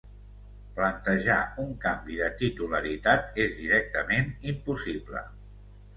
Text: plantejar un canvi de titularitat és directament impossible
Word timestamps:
plantejar 0.77 1.35
un 1.65 1.69
canvi 1.83 2.17
de 2.23 2.29
titularitat 2.41 3.39
és 3.47 3.55
directament 3.61 4.33
impossible 4.55 5.23